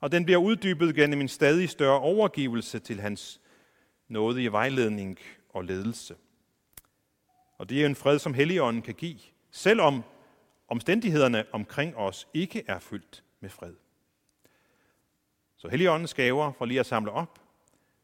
Og 0.00 0.12
den 0.12 0.24
bliver 0.24 0.38
uddybet 0.38 0.94
gennem 0.94 1.20
en 1.20 1.28
stadig 1.28 1.70
større 1.70 2.00
overgivelse 2.00 2.78
til 2.78 3.00
hans 3.00 3.40
nådige 4.08 4.52
vejledning 4.52 5.18
og 5.48 5.64
ledelse. 5.64 6.14
Og 7.58 7.68
det 7.68 7.82
er 7.82 7.86
en 7.86 7.96
fred, 7.96 8.18
som 8.18 8.34
Helligånden 8.34 8.82
kan 8.82 8.94
give, 8.94 9.18
selvom 9.50 10.04
omstændighederne 10.68 11.44
omkring 11.52 11.96
os 11.96 12.28
ikke 12.34 12.64
er 12.66 12.78
fyldt 12.78 13.24
med 13.40 13.50
fred. 13.50 13.74
Så 15.56 15.68
Helligåndens 15.68 16.14
gaver, 16.14 16.52
for 16.52 16.64
lige 16.64 16.80
at 16.80 16.86
samle 16.86 17.10
op, 17.10 17.38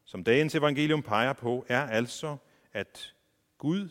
som 0.04 0.24
dagens 0.24 0.54
evangelium 0.54 1.02
peger 1.02 1.32
på, 1.32 1.66
er 1.68 1.86
altså, 1.86 2.36
at 2.72 3.14
Gud 3.58 3.88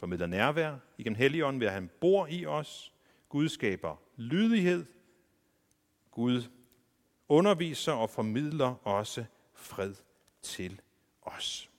formidler 0.00 0.26
nærvær 0.26 0.76
igennem 0.98 1.16
Helligånden 1.16 1.60
ved, 1.60 1.66
at 1.66 1.72
han 1.72 1.90
bor 2.00 2.26
i 2.26 2.46
os. 2.46 2.92
Gud 3.28 3.48
skaber 3.48 3.96
lydighed. 4.16 4.86
Gud 6.10 6.42
underviser 7.28 7.92
og 7.92 8.10
formidler 8.10 8.86
også 8.86 9.24
fred 9.54 9.94
til 10.42 10.80
os. 11.22 11.70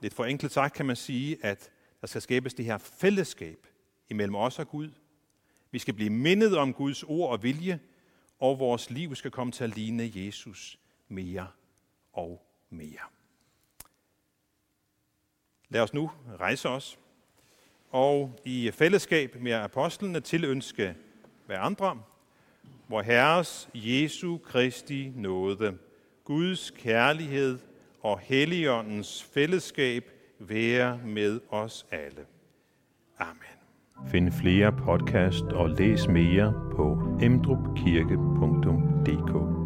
Lidt 0.00 0.14
forenklet 0.14 0.52
sagt 0.52 0.74
kan 0.74 0.86
man 0.86 0.96
sige, 0.96 1.44
at 1.44 1.70
der 2.00 2.06
skal 2.06 2.22
skabes 2.22 2.54
det 2.54 2.64
her 2.64 2.78
fællesskab 2.78 3.66
imellem 4.08 4.34
os 4.34 4.58
og 4.58 4.68
Gud. 4.68 4.90
Vi 5.70 5.78
skal 5.78 5.94
blive 5.94 6.10
mindet 6.10 6.56
om 6.56 6.74
Guds 6.74 7.02
ord 7.02 7.30
og 7.30 7.42
vilje, 7.42 7.80
og 8.38 8.58
vores 8.58 8.90
liv 8.90 9.14
skal 9.14 9.30
komme 9.30 9.52
til 9.52 9.64
at 9.64 9.76
ligne 9.76 10.12
Jesus 10.14 10.78
mere 11.08 11.48
og 12.12 12.46
mere. 12.70 13.00
Lad 15.74 15.82
os 15.82 15.94
nu 15.94 16.10
rejse 16.40 16.68
os 16.68 16.98
og 17.90 18.40
i 18.44 18.70
fællesskab 18.74 19.36
med 19.40 19.52
apostlene 19.52 20.20
tilønske 20.20 20.94
hver 21.46 21.60
andre, 21.60 21.98
hvor 22.86 23.02
Herres 23.02 23.68
Jesu 23.74 24.38
Kristi 24.38 25.12
nåde 25.16 25.78
Guds 26.24 26.70
kærlighed 26.70 27.58
og 28.02 28.18
Helligåndens 28.18 29.22
fællesskab 29.34 30.10
være 30.38 31.00
med 31.04 31.40
os 31.50 31.86
alle. 31.90 32.26
Amen. 33.18 33.36
Find 34.06 34.32
flere 34.32 34.72
podcast 34.72 35.44
og 35.44 35.70
læs 35.70 36.08
mere 36.08 36.54
på 36.76 37.18
emdrupkirke.dk 37.22 39.63